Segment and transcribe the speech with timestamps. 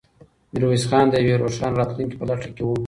[0.53, 2.69] میرویس خان د یوې روښانه راتلونکې په لټه کې و.